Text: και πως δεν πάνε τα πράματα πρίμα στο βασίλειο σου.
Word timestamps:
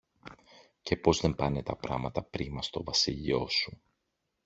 και 0.81 0.97
πως 0.97 1.19
δεν 1.19 1.35
πάνε 1.35 1.63
τα 1.63 1.75
πράματα 1.75 2.23
πρίμα 2.23 2.61
στο 2.61 2.83
βασίλειο 2.83 3.49
σου. 3.49 3.81